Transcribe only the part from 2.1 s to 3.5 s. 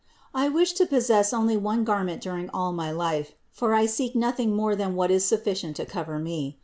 during all my life,